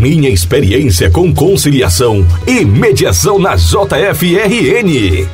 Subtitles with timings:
[0.00, 5.28] Minha experiência com conciliação e mediação na JFRN.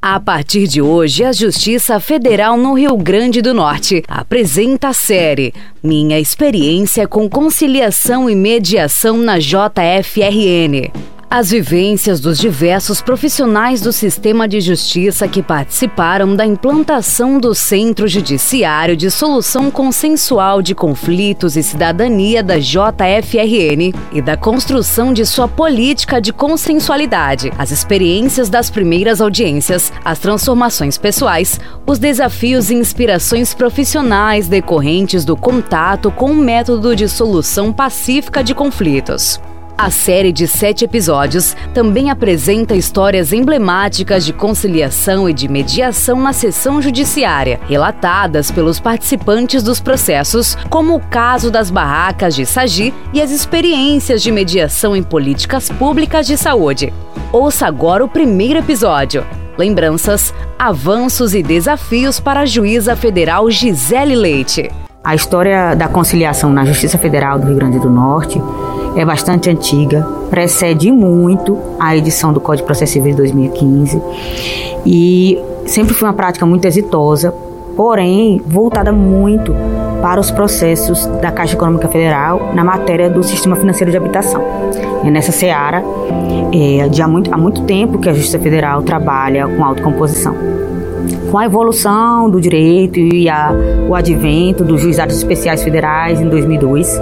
[0.00, 5.52] A partir de hoje, a Justiça Federal no Rio Grande do Norte apresenta a série
[5.82, 10.92] Minha Experiência com Conciliação e Mediação na JFRN.
[11.32, 18.08] As vivências dos diversos profissionais do sistema de justiça que participaram da implantação do Centro
[18.08, 25.46] Judiciário de Solução Consensual de Conflitos e Cidadania da JFRN e da construção de sua
[25.46, 33.54] política de consensualidade, as experiências das primeiras audiências, as transformações pessoais, os desafios e inspirações
[33.54, 39.38] profissionais decorrentes do contato com o método de solução pacífica de conflitos.
[39.80, 46.34] A série de sete episódios também apresenta histórias emblemáticas de conciliação e de mediação na
[46.34, 53.22] sessão judiciária, relatadas pelos participantes dos processos, como o caso das barracas de Sagi e
[53.22, 56.92] as experiências de mediação em políticas públicas de saúde.
[57.32, 59.26] Ouça agora o primeiro episódio.
[59.56, 64.68] Lembranças, avanços e desafios para a juíza federal Gisele Leite.
[65.02, 68.40] A história da conciliação na Justiça Federal do Rio Grande do Norte
[68.94, 74.02] é bastante antiga, precede muito a edição do Código de Processo Civil de 2015
[74.84, 77.32] e sempre foi uma prática muito exitosa,
[77.74, 79.54] porém voltada muito
[80.02, 84.44] para os processos da Caixa Econômica Federal na matéria do sistema financeiro de habitação.
[85.02, 85.82] É nessa seara,
[86.52, 90.34] é, há muito, há muito tempo que a Justiça Federal trabalha com autocomposição.
[91.30, 93.52] Com a evolução do direito e a,
[93.88, 97.00] o advento dos juizados especiais federais em 2002,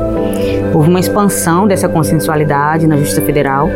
[0.74, 3.68] houve uma expansão dessa consensualidade na Justiça Federal,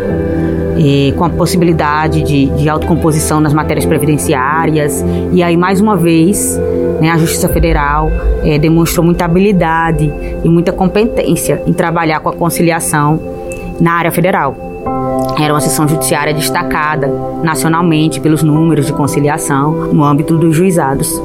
[0.76, 5.04] e com a possibilidade de, de autocomposição nas matérias previdenciárias.
[5.32, 6.58] E aí, mais uma vez,
[7.00, 8.10] né, a Justiça Federal
[8.44, 13.20] é, demonstrou muita habilidade e muita competência em trabalhar com a conciliação
[13.80, 14.71] na área federal.
[15.38, 17.08] Era uma sessão judiciária destacada
[17.42, 21.20] nacionalmente pelos números de conciliação no âmbito dos juizados.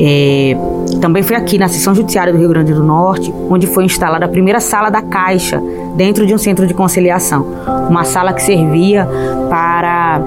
[0.00, 0.56] É,
[1.00, 4.28] também foi aqui na sessão judiciária do Rio Grande do Norte, onde foi instalada a
[4.28, 5.62] primeira sala da Caixa
[5.94, 7.46] dentro de um centro de conciliação.
[7.88, 9.08] Uma sala que servia
[9.48, 10.20] para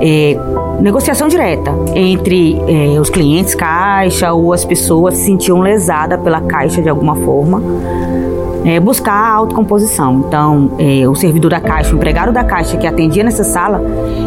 [0.00, 0.38] é,
[0.80, 6.82] negociação direta entre é, os clientes Caixa ou as pessoas se sentiam lesadas pela Caixa
[6.82, 7.62] de alguma forma
[8.66, 10.24] é, buscar a autocomposição.
[10.26, 13.80] Então, é, o servidor da Caixa, o empregado da Caixa que atendia nessa sala,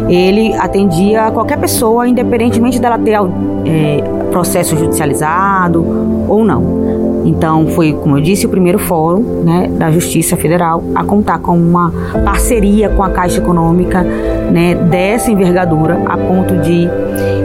[0.08, 3.18] ele atendia qualquer pessoa, independentemente dela ter
[3.66, 5.84] é, processo judicializado
[6.26, 6.99] ou não.
[7.30, 11.56] Então, foi, como eu disse, o primeiro fórum né, da Justiça Federal a contar com
[11.56, 11.92] uma
[12.24, 16.88] parceria com a Caixa Econômica né, dessa envergadura, a ponto de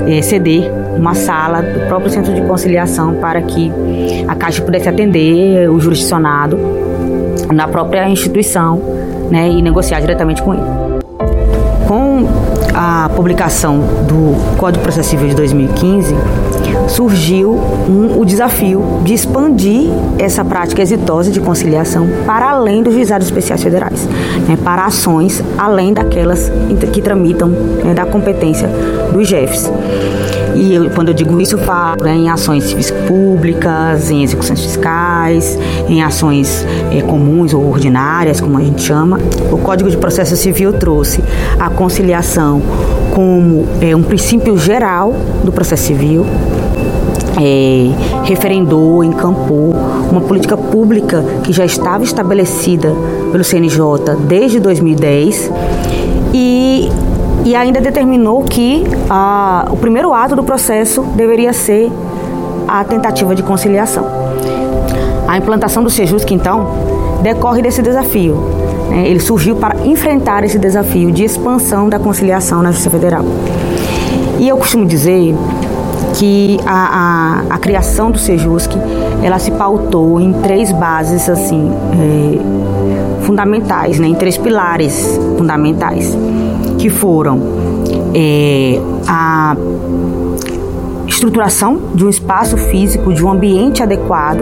[0.07, 3.71] é, ceder uma sala do próprio Centro de Conciliação para que
[4.27, 6.57] a Caixa pudesse atender o jurisdicionado
[7.53, 8.81] na própria instituição
[9.29, 10.63] né, e negociar diretamente com ele.
[11.87, 12.27] Com
[12.73, 16.15] a publicação do Código Processo de 2015,
[16.87, 17.51] surgiu
[17.89, 23.63] um, o desafio de expandir essa prática exitosa de conciliação para além dos juizados especiais
[23.63, 24.07] federais,
[24.47, 26.51] né, para ações além daquelas
[26.93, 28.69] que tramitam né, da competência
[29.13, 29.69] dos jefes.
[30.55, 32.73] E eu, quando eu digo isso, eu falo em ações
[33.07, 39.19] públicas, em execuções fiscais, em ações é, comuns ou ordinárias, como a gente chama.
[39.51, 41.23] O Código de Processo Civil trouxe
[41.59, 42.61] a conciliação
[43.13, 46.25] como é, um princípio geral do processo civil,
[47.41, 47.89] é,
[48.23, 49.73] referendou, encampou
[50.09, 52.93] uma política pública que já estava estabelecida
[53.31, 55.51] pelo CNJ desde 2010
[56.33, 56.89] e
[57.45, 61.91] e ainda determinou que ah, o primeiro ato do processo deveria ser
[62.67, 64.03] a tentativa de conciliação.
[65.27, 66.67] A implantação do Sejusc, então,
[67.21, 68.35] decorre desse desafio.
[68.89, 69.07] Né?
[69.07, 73.23] Ele surgiu para enfrentar esse desafio de expansão da conciliação na Justiça Federal.
[74.39, 75.35] E eu costumo dizer
[76.15, 78.71] que a, a, a criação do Sejusc
[79.21, 84.07] ela se pautou em três bases assim é, fundamentais, né?
[84.07, 86.15] em três pilares fundamentais
[86.77, 87.39] que foram
[88.13, 89.55] é, a
[91.07, 94.39] estruturação de um espaço físico, de um ambiente adequado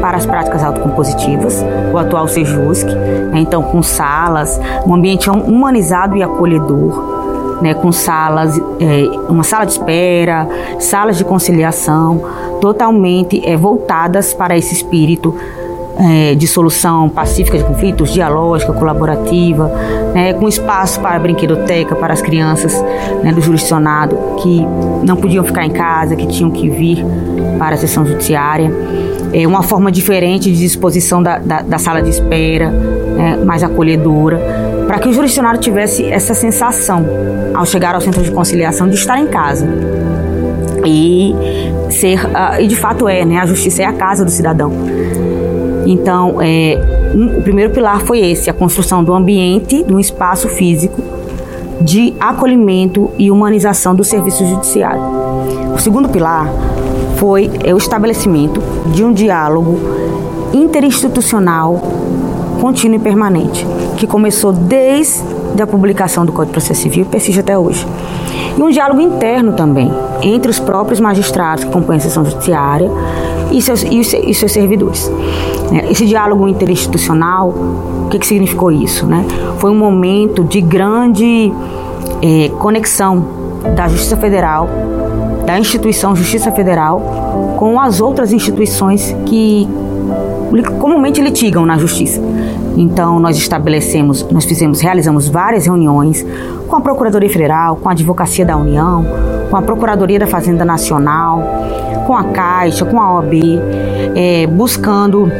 [0.00, 6.22] para as práticas autocompositivas, o atual Sejusc, né, então com salas, um ambiente humanizado e
[6.22, 10.46] acolhedor, né, com salas, é, uma sala de espera,
[10.78, 12.22] salas de conciliação,
[12.60, 15.34] totalmente é, voltadas para esse espírito
[15.98, 19.68] é, de solução pacífica de conflitos, dialógica, colaborativa,
[20.14, 22.82] né, com espaço para a brinquedoteca para as crianças
[23.22, 24.64] né, do jurisdicionado que
[25.04, 27.04] não podiam ficar em casa, que tinham que vir
[27.58, 28.72] para a sessão judiciária.
[29.32, 34.40] É uma forma diferente de disposição da, da, da sala de espera, né, mais acolhedora,
[34.86, 37.04] para que o jurisdicionado tivesse essa sensação,
[37.54, 39.66] ao chegar ao centro de conciliação, de estar em casa.
[40.84, 41.34] E
[41.90, 44.72] ser, uh, e de fato é, né, a justiça é a casa do cidadão.
[45.86, 46.78] Então, é,
[47.14, 51.02] um, o primeiro pilar foi esse, a construção do ambiente, de um espaço físico
[51.80, 55.02] de acolhimento e humanização do serviço judiciário.
[55.74, 56.48] O segundo pilar
[57.16, 59.78] foi é, o estabelecimento de um diálogo
[60.52, 61.80] interinstitucional
[62.60, 63.66] contínuo e permanente,
[63.96, 65.22] que começou desde
[65.60, 67.86] a publicação do Código de Processo Civil e persiste até hoje.
[68.56, 69.90] E um diálogo interno também,
[70.22, 72.88] entre os próprios magistrados que compõem a sessão judiciária
[73.50, 75.10] e seus, e os, e seus servidores.
[75.72, 79.06] É, esse diálogo interinstitucional, o que, que significou isso?
[79.06, 79.24] Né?
[79.58, 81.52] Foi um momento de grande
[82.22, 83.24] é, conexão
[83.74, 84.68] da Justiça Federal,
[85.46, 89.68] da instituição Justiça Federal, com as outras instituições que
[90.62, 92.20] comumente litigam na Justiça.
[92.76, 96.24] Então nós estabelecemos, nós fizemos, realizamos várias reuniões
[96.68, 99.04] com a Procuradoria Federal, com a Advocacia da União,
[99.50, 101.42] com a Procuradoria da Fazenda Nacional,
[102.06, 103.60] com a Caixa, com a OAB,
[104.14, 105.30] é, buscando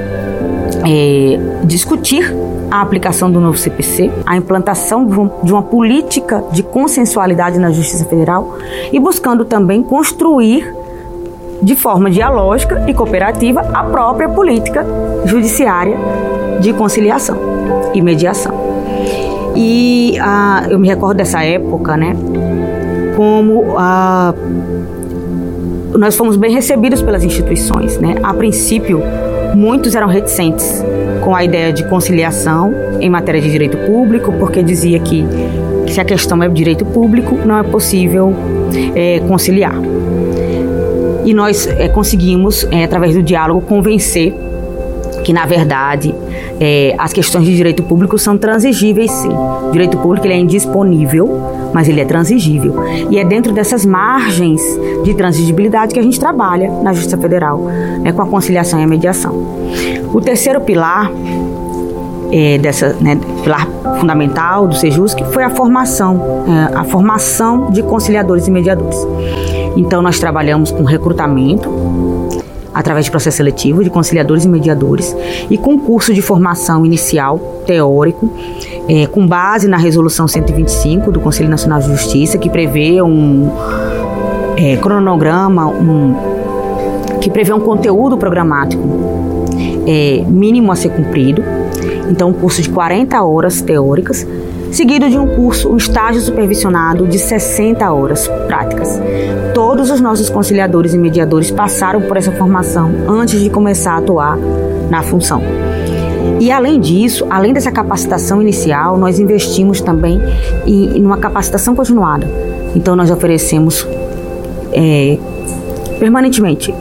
[0.86, 2.34] é, discutir
[2.70, 5.06] a aplicação do novo CPC, a implantação
[5.42, 8.58] de uma política de consensualidade na Justiça Federal
[8.92, 10.74] e buscando também construir
[11.64, 14.84] de forma dialógica e cooperativa a própria política
[15.24, 15.96] judiciária
[16.60, 17.38] de conciliação
[17.94, 18.52] e mediação.
[19.56, 22.14] E ah, eu me recordo dessa época, né,
[23.16, 24.34] como ah,
[25.98, 28.16] nós fomos bem recebidos pelas instituições, né?
[28.22, 29.00] A princípio,
[29.54, 30.84] muitos eram reticentes
[31.22, 35.24] com a ideia de conciliação em matéria de direito público, porque dizia que
[35.86, 38.34] se a questão é direito público, não é possível
[38.94, 39.74] é, conciliar.
[41.24, 44.34] E nós é, conseguimos, é, através do diálogo, convencer
[45.24, 46.14] que, na verdade,
[46.60, 49.30] é, as questões de direito público são transigíveis, sim.
[49.30, 52.74] O direito público ele é indisponível, mas ele é transigível.
[53.10, 54.60] E é dentro dessas margens
[55.02, 57.58] de transigibilidade que a gente trabalha na Justiça Federal,
[58.02, 59.34] né, com a conciliação e a mediação.
[60.12, 61.10] O terceiro pilar
[62.30, 63.66] é, dessa né, pilar
[63.98, 68.96] fundamental do Sejus que foi a formação, é, a formação de conciliadores e mediadores.
[69.76, 71.70] Então nós trabalhamos com recrutamento
[72.72, 75.16] através de processo seletivo de conciliadores e mediadores
[75.48, 78.28] e com curso de formação inicial teórico
[78.88, 83.50] é, com base na resolução 125 do Conselho Nacional de Justiça que prevê um
[84.56, 86.14] é, cronograma um,
[87.20, 88.82] que prevê um conteúdo programático
[89.86, 91.42] é, mínimo a ser cumprido.
[92.10, 94.26] Então um curso de 40 horas teóricas
[94.74, 99.00] seguido de um curso, um estágio supervisionado de 60 horas práticas.
[99.54, 104.36] Todos os nossos conciliadores e mediadores passaram por essa formação antes de começar a atuar
[104.90, 105.40] na função.
[106.40, 110.20] E além disso, além dessa capacitação inicial, nós investimos também
[110.66, 112.28] em, em uma capacitação continuada.
[112.74, 113.86] Então nós oferecemos
[114.72, 115.16] é,
[116.00, 116.74] permanentemente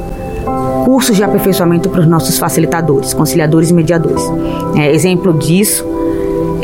[0.83, 4.23] cursos de aperfeiçoamento para os nossos facilitadores, conciliadores e mediadores.
[4.75, 5.92] É, exemplo disso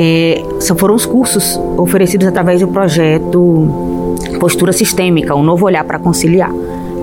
[0.02, 0.42] é,
[0.78, 4.08] foram os cursos oferecidos através do projeto
[4.40, 6.54] Postura Sistêmica, um novo olhar para conciliar.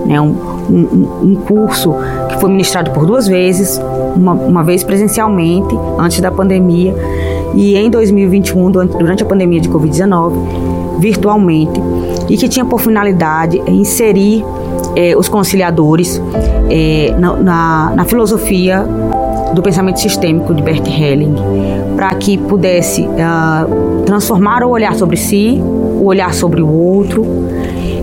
[0.05, 0.35] Né, um,
[0.69, 1.93] um, um, curso
[2.29, 3.79] que foi ministrado por duas vezes,
[4.15, 6.95] uma, uma vez presencialmente, antes da pandemia,
[7.53, 11.81] e em 2021, durante a pandemia de Covid-19, virtualmente,
[12.29, 14.45] e que tinha por finalidade inserir
[14.95, 16.21] eh, os conciliadores
[16.69, 18.87] eh, na, na, na filosofia
[19.53, 21.35] do pensamento sistêmico de Bert Helling,
[21.97, 27.25] para que pudesse uh, transformar o olhar sobre si, o olhar sobre o outro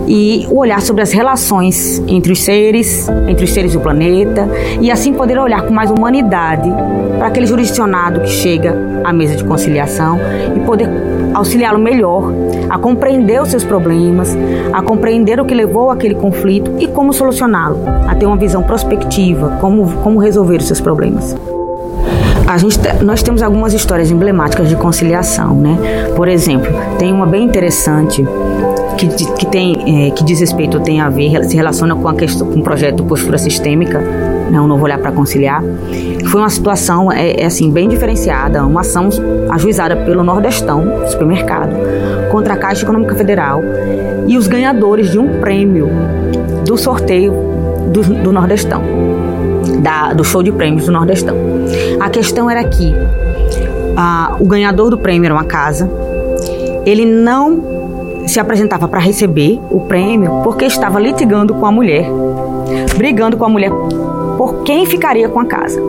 [0.05, 4.49] e o olhar sobre as relações entre os seres, entre os seres do planeta,
[4.81, 6.69] e assim poder olhar com mais humanidade
[7.17, 10.19] para aquele jurisdicionado que chega à mesa de conciliação
[10.55, 10.89] e poder
[11.33, 12.33] auxiliá-lo melhor
[12.69, 14.37] a compreender os seus problemas,
[14.73, 19.57] a compreender o que levou àquele conflito e como solucioná-lo, a ter uma visão prospectiva,
[19.61, 21.33] como, como resolver os seus problemas.
[22.47, 26.11] A gente, nós temos algumas histórias emblemáticas de conciliação, né?
[26.15, 28.23] Por exemplo, tem uma bem interessante
[28.97, 32.47] que, que, tem, é, que diz respeito, tem a ver, se relaciona com a questão,
[32.47, 35.63] com o projeto Postura Sistêmica, né, um novo olhar para conciliar,
[36.27, 39.09] foi uma situação é, é, assim bem diferenciada, uma ação
[39.49, 41.75] ajuizada pelo Nordestão Supermercado
[42.31, 43.61] contra a Caixa Econômica Federal
[44.27, 45.89] e os ganhadores de um prêmio
[46.65, 47.33] do sorteio
[47.91, 48.81] do, do Nordestão.
[49.81, 51.35] Da, do show de prêmios do Nordestão.
[51.99, 52.93] A questão era que
[53.95, 55.89] ah, o ganhador do prêmio era uma casa,
[56.85, 57.75] ele não
[58.27, 62.05] se apresentava para receber o prêmio porque estava litigando com a mulher,
[62.97, 63.71] brigando com a mulher
[64.37, 65.79] por quem ficaria com a casa.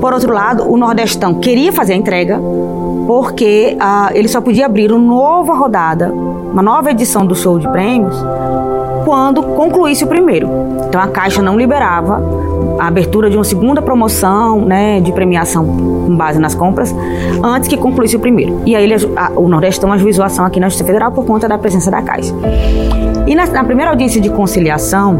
[0.00, 2.40] Por outro lado, o Nordestão queria fazer a entrega
[3.06, 7.68] porque ah, ele só podia abrir uma nova rodada, uma nova edição do show de
[7.68, 8.16] prêmios
[9.04, 10.48] quando concluísse o primeiro.
[10.88, 12.22] Então a Caixa não liberava
[12.82, 16.92] a abertura de uma segunda promoção né, de premiação com base nas compras
[17.40, 18.60] antes que concluísse o primeiro.
[18.66, 21.48] E aí ele, a, o Nordestão ajuizou a ação aqui na Justiça Federal por conta
[21.48, 22.34] da presença da Caixa.
[23.24, 25.16] E na, na primeira audiência de conciliação,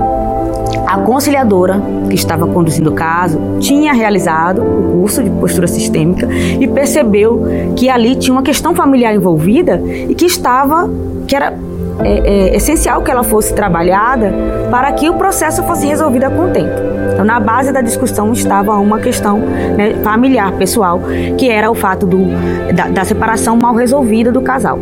[0.89, 6.67] a conciliadora que estava conduzindo o caso tinha realizado o curso de postura sistêmica e
[6.67, 7.45] percebeu
[7.77, 10.91] que ali tinha uma questão familiar envolvida e que estava
[11.29, 11.57] que era
[12.01, 14.33] é, é, essencial que ela fosse trabalhada
[14.69, 16.92] para que o processo fosse resolvido a contento.
[17.23, 21.01] Então, na base da discussão estava uma questão né, familiar, pessoal,
[21.39, 22.19] que era o fato do,
[22.75, 24.77] da, da separação mal resolvida do casal.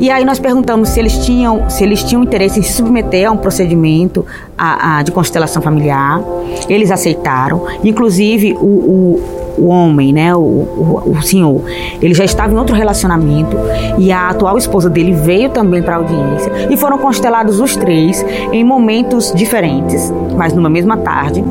[0.00, 3.32] E aí nós perguntamos se eles tinham, se eles tinham interesse em se submeter a
[3.32, 4.24] um procedimento
[4.56, 6.18] a, a, de constelação familiar.
[6.66, 7.66] Eles aceitaram.
[7.84, 11.62] Inclusive o, o, o homem, né, o, o, o, senhor,
[12.00, 13.56] ele já estava em outro relacionamento
[13.98, 18.24] e a atual esposa dele veio também para a audiência e foram constelados os três
[18.52, 21.42] em momentos diferentes, mas numa mesma tarde.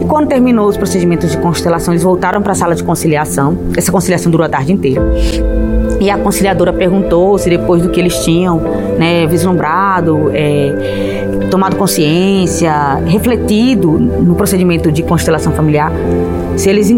[0.00, 3.56] E quando terminou os procedimentos de constelação, eles voltaram para a sala de conciliação.
[3.76, 5.02] Essa conciliação durou a tarde inteira.
[6.00, 8.58] E a conciliadora perguntou se depois do que eles tinham
[8.98, 12.72] né, vislumbrado, é, tomado consciência,
[13.04, 15.92] refletido no procedimento de constelação familiar,
[16.56, 16.90] se eles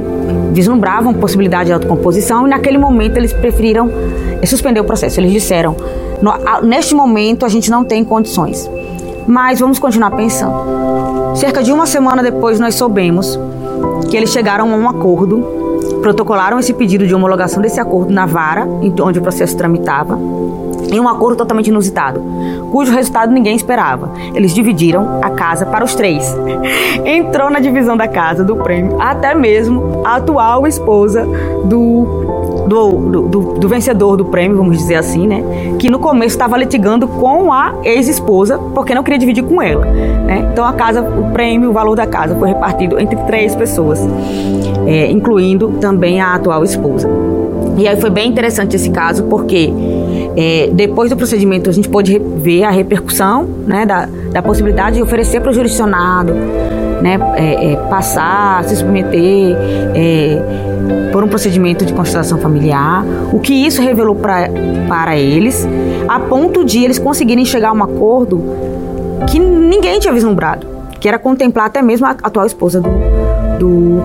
[0.53, 3.91] vislumbravam possibilidade de autocomposição e naquele momento eles preferiram
[4.41, 5.21] é, suspender o processo.
[5.21, 5.77] Eles disseram:
[6.62, 8.71] neste momento a gente não tem condições,
[9.27, 11.37] mas vamos continuar pensando.
[11.37, 13.39] Cerca de uma semana depois nós soubemos
[14.11, 15.62] que eles chegaram a um acordo
[16.03, 18.67] protocolaram esse pedido de homologação desse acordo na vara,
[19.03, 20.19] onde o processo tramitava,
[20.92, 22.22] em um acordo totalmente inusitado,
[22.70, 24.12] cujo resultado ninguém esperava.
[24.34, 26.37] Eles dividiram a casa para os três.
[27.04, 31.26] Entrou na divisão da casa do prêmio até mesmo a atual esposa
[31.64, 35.42] do do, do, do, do, vencedor do prêmio, vamos dizer assim, né?
[35.78, 40.49] Que no começo estava litigando com a ex-esposa porque não queria dividir com ela, né?
[40.52, 44.00] Então a casa, o prêmio, o valor da casa foi repartido entre três pessoas,
[44.87, 47.08] é, incluindo também a atual esposa.
[47.76, 49.72] E aí foi bem interessante esse caso porque
[50.37, 55.03] é, depois do procedimento a gente pôde ver a repercussão né, da, da possibilidade de
[55.03, 56.33] oferecer para o jurisdicionado
[57.03, 59.57] né, é, é, passar, se submeter
[59.95, 64.49] é, por um procedimento de constelação familiar, o que isso revelou pra,
[64.89, 65.67] para eles,
[66.09, 68.41] a ponto de eles conseguirem chegar a um acordo
[69.29, 70.67] que ninguém tinha vislumbrado,
[71.01, 72.91] que era contemplar até mesmo a atual esposa do,
[73.59, 74.03] do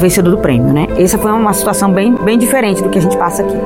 [0.00, 0.88] vencedor do prêmio, né?
[0.98, 3.56] Essa foi uma situação bem, bem diferente do que a gente passa aqui.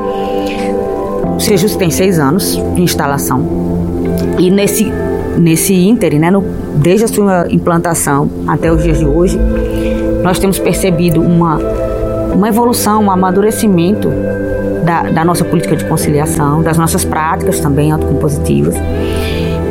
[1.37, 3.45] O Sejus tem seis anos de instalação
[4.39, 4.93] e nesse
[5.39, 6.31] nesse ínterim, né,
[6.77, 9.39] desde a sua implantação até os dias de hoje,
[10.23, 11.59] nós temos percebido uma,
[12.33, 14.11] uma evolução, um amadurecimento
[14.85, 18.75] da, da nossa política de conciliação, das nossas práticas também autocompositivas.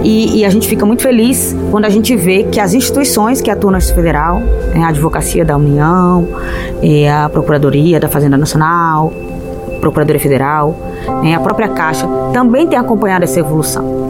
[0.04, 3.50] E, e, a gente fica muito feliz quando a gente vê que as instituições que
[3.50, 4.42] atuam na Justiça Federal,
[4.76, 6.28] né, a Advocacia da União,
[7.24, 9.14] a Procuradoria da Fazenda Nacional,
[9.84, 10.74] Procuradoria Federal,
[11.22, 14.04] né, a própria Caixa, também tem acompanhado essa evolução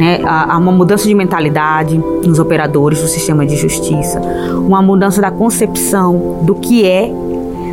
[0.00, 4.18] né, há uma mudança de mentalidade nos operadores do sistema de justiça,
[4.56, 7.12] uma mudança da concepção do que é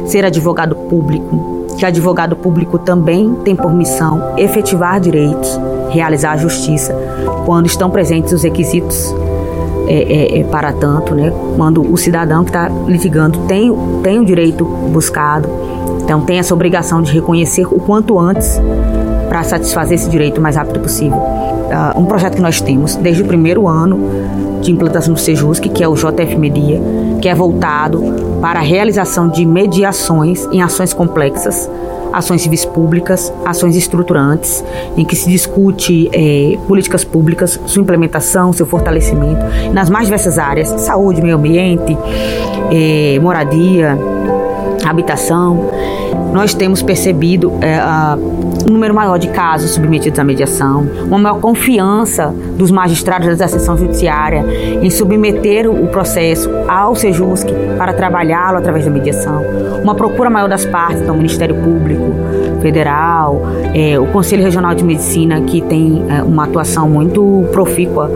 [0.05, 5.57] ser advogado público, que advogado público também tem por missão efetivar direitos,
[5.89, 6.93] realizar a justiça,
[7.45, 9.15] quando estão presentes os requisitos
[9.87, 11.31] é, é, é, para tanto, né?
[11.55, 13.73] quando o cidadão que está litigando tem,
[14.03, 15.47] tem o direito buscado,
[16.07, 18.61] então tem essa obrigação de reconhecer o quanto antes
[19.27, 23.23] para satisfazer esse direito o mais rápido possível uh, um projeto que nós temos desde
[23.23, 23.99] o primeiro ano
[24.61, 26.81] de implantação do Sejusc, que é o JF Media,
[27.21, 28.01] que é voltado
[28.41, 31.69] para a realização de mediações em ações complexas,
[32.13, 34.63] ações civis públicas, ações estruturantes,
[34.95, 40.69] em que se discute eh, políticas públicas, sua implementação, seu fortalecimento, nas mais diversas áreas,
[40.81, 41.97] saúde, meio ambiente,
[42.71, 43.97] eh, moradia,
[44.85, 45.69] habitação.
[46.33, 47.79] Nós temos percebido eh,
[48.67, 53.77] um número maior de casos submetidos à mediação, uma maior confiança dos magistrados da seção
[53.77, 54.45] judiciária
[54.81, 57.47] em submeter o processo ao Sejusc
[57.77, 59.43] para trabalhá-lo através da mediação,
[59.87, 62.13] uma procura maior das partes, então o Ministério Público
[62.61, 63.41] Federal,
[63.73, 68.11] é, o Conselho Regional de Medicina, que tem é, uma atuação muito profícua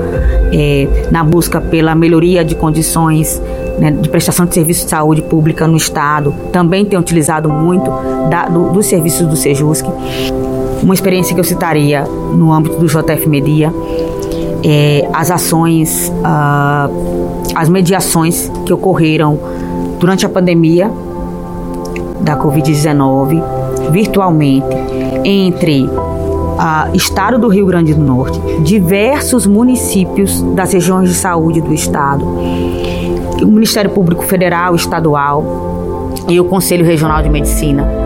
[0.52, 3.42] é, na busca pela melhoria de condições
[3.80, 7.90] né, de prestação de serviço de saúde pública no Estado, também tem utilizado muito
[8.30, 9.88] da, do, dos serviços do Sejusc.
[10.84, 13.74] Uma experiência que eu citaria no âmbito do JF Media
[14.62, 19.40] é as ações, uh, as mediações que ocorreram
[20.00, 20.92] durante a pandemia
[22.22, 23.42] da Covid-19,
[23.92, 24.68] virtualmente,
[25.24, 31.74] entre uh, Estado do Rio Grande do Norte, diversos municípios das regiões de saúde do
[31.74, 38.01] Estado, o Ministério Público Federal, Estadual e o Conselho Regional de Medicina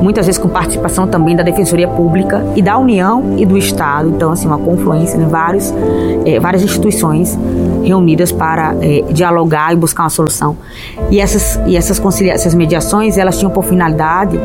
[0.00, 4.08] muitas vezes com participação também da Defensoria Pública e da União e do Estado.
[4.08, 5.28] Então, assim, uma confluência em né?
[5.28, 5.72] vários,
[6.24, 7.38] é, várias instituições
[7.82, 10.56] reunidas para é, dialogar e buscar uma solução.
[11.10, 14.38] E essas, e essas, essas mediações, elas tinham por finalidade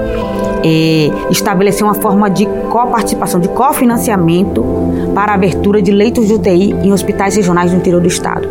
[0.63, 4.65] é, estabelecer uma forma de coparticipação, de cofinanciamento
[5.13, 8.47] para a abertura de leitos de UTI em hospitais regionais do interior do estado.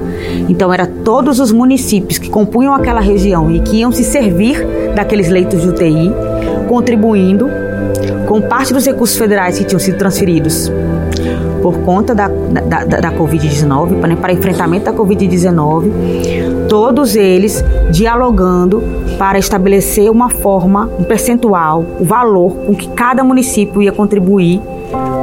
[0.48, 5.28] Então, era todos os municípios que compunham aquela região e que iam se servir daqueles
[5.28, 6.12] leitos de UTI
[6.68, 7.48] contribuindo
[8.26, 10.70] com parte dos recursos federais que tinham sido transferidos
[11.62, 15.90] por conta da, da, da, da Covid-19, para, para enfrentamento da Covid-19,
[16.68, 18.82] todos eles dialogando
[19.18, 24.60] para estabelecer uma forma, um percentual, o valor com que cada município ia contribuir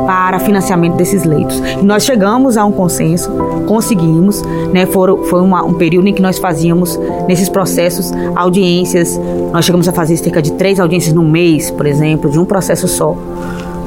[0.06, 1.58] para financiamento desses leitos.
[1.60, 3.32] E nós chegamos a um consenso,
[3.68, 4.42] conseguimos,
[4.74, 4.86] né?
[4.86, 9.20] foi uma, um período em que nós fazíamos nesses processos audiências,
[9.52, 12.88] nós chegamos a fazer cerca de três audiências no mês, por exemplo, de um processo
[12.88, 13.16] só,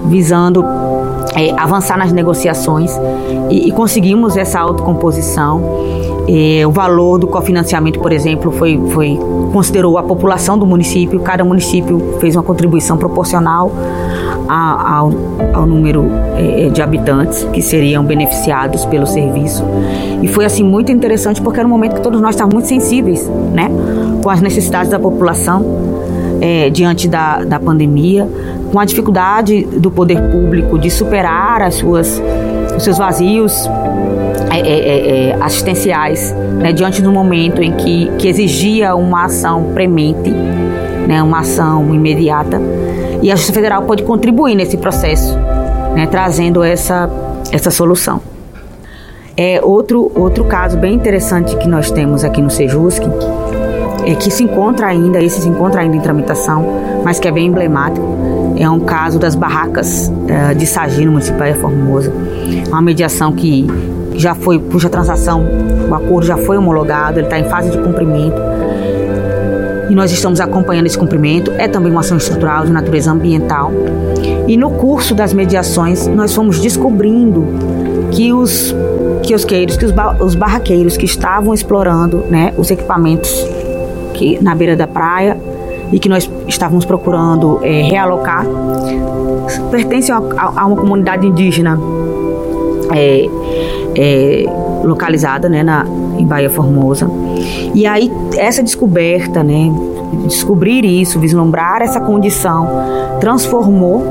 [0.06, 0.64] visando
[1.34, 2.92] é, avançar nas negociações
[3.50, 5.62] e, e conseguimos essa autocomposição.
[6.26, 9.18] É, o valor do cofinanciamento, por exemplo, foi, foi
[9.52, 11.20] considerou a população do município.
[11.20, 13.70] Cada município fez uma contribuição proporcional
[14.48, 15.12] a, ao,
[15.52, 19.64] ao, número é, de habitantes que seriam beneficiados pelo serviço.
[20.22, 23.28] E foi assim muito interessante porque era um momento que todos nós estávamos muito sensíveis,
[23.52, 23.70] né,
[24.22, 25.64] com as necessidades da população
[26.40, 28.28] é, diante da, da pandemia,
[28.72, 32.20] com a dificuldade do poder público de superar as suas,
[32.76, 33.68] os seus vazios
[34.54, 39.72] é, é, é, é assistenciais né, diante do momento em que, que exigia uma ação
[39.74, 40.30] premente,
[41.06, 42.60] né, uma ação imediata.
[43.22, 45.36] E a Justiça Federal pode contribuir nesse processo,
[45.94, 47.08] né, trazendo essa,
[47.50, 48.20] essa solução.
[49.36, 53.02] É outro, outro caso bem interessante que nós temos aqui no Sejusc,
[54.06, 56.64] é que se encontra ainda, esse se encontra ainda em tramitação,
[57.02, 58.06] mas que é bem emblemático,
[58.56, 62.12] é um caso das barracas uh, de Sagi, no município de Formosa.
[62.68, 63.66] Uma mediação que
[64.14, 65.44] já foi, cuja transação,
[65.88, 68.40] o acordo já foi homologado, ele está em fase de cumprimento
[69.88, 71.52] e nós estamos acompanhando esse cumprimento.
[71.58, 73.70] É também uma ação estrutural de natureza ambiental.
[74.46, 77.46] E no curso das mediações, nós fomos descobrindo
[78.10, 78.74] que os
[79.22, 83.30] quiosqueiros, que os, os barraqueiros que estavam explorando né, os equipamentos
[84.14, 85.38] que, na beira da praia
[85.92, 88.46] e que nós estávamos procurando é, realocar,
[89.70, 91.78] pertencem a, a, uma comunidade indígena
[92.92, 93.28] é,
[93.96, 94.44] é,
[94.84, 95.86] localizada né, na,
[96.18, 97.10] em Bahia Formosa.
[97.74, 99.70] E aí essa descoberta, né,
[100.26, 102.68] descobrir isso, vislumbrar essa condição,
[103.20, 104.02] transformou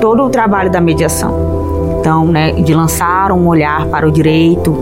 [0.00, 1.56] todo o trabalho da mediação.
[2.00, 4.72] Então, né, de lançar um olhar para o direito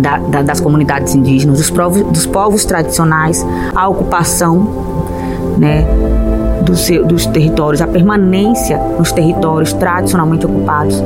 [0.00, 4.66] da, da, das comunidades indígenas, dos povos, dos povos tradicionais, a ocupação,
[5.56, 5.86] né,
[6.62, 11.02] dos, dos territórios, a permanência nos territórios tradicionalmente ocupados.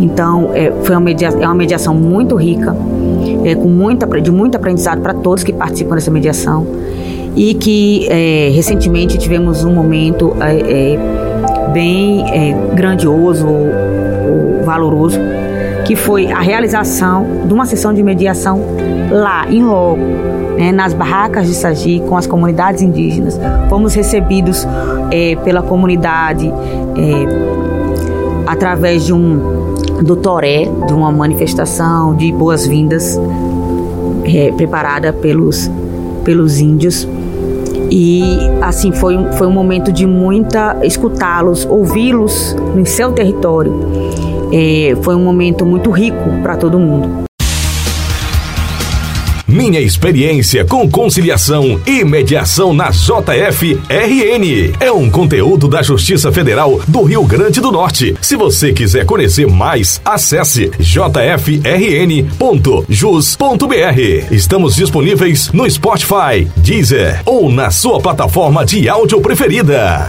[0.00, 2.74] Então, é, foi uma media, é uma mediação muito rica,
[3.44, 6.66] é, com muita, de muito aprendizado para todos que participam dessa mediação
[7.34, 15.18] e que é, recentemente tivemos um momento é, é bem é, grandioso, ou, valoroso,
[15.84, 18.60] que foi a realização de uma sessão de mediação
[19.10, 20.00] lá, em loco,
[20.56, 23.38] né, nas barracas de Sagi, com as comunidades indígenas.
[23.68, 24.66] Fomos recebidos
[25.10, 29.62] é, pela comunidade é, através de um
[30.02, 33.18] do Toré, de uma manifestação de boas-vindas
[34.24, 35.70] é, preparada pelos,
[36.24, 37.06] pelos índios.
[37.90, 38.22] E
[38.62, 43.72] assim foi, foi um momento de muita escutá-los, ouvi-los em seu território.
[44.52, 47.24] É, foi um momento muito rico para todo mundo.
[49.52, 54.72] Minha experiência com conciliação e mediação na JFRN.
[54.80, 58.16] É um conteúdo da Justiça Federal do Rio Grande do Norte.
[58.22, 61.54] Se você quiser conhecer mais, acesse jfrn.jus.br.
[64.30, 70.08] Estamos disponíveis no Spotify, Deezer ou na sua plataforma de áudio preferida.